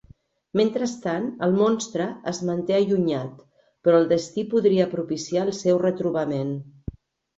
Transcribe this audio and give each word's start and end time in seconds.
Mentrestant, 0.59 1.25
el 1.47 1.51
monstre 1.59 2.07
es 2.31 2.39
manté 2.49 2.77
allunyat, 2.79 3.45
però 3.89 4.01
el 4.05 4.09
destí 4.15 4.47
podria 4.55 4.89
propiciar 4.95 5.45
el 5.51 5.55
seu 5.63 5.83
retrobament. 5.89 6.61